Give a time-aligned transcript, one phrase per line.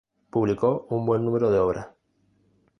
[0.31, 1.89] Publicó un buen número de obras.